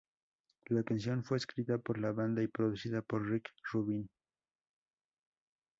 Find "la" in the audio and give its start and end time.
0.69-0.81, 1.99-2.11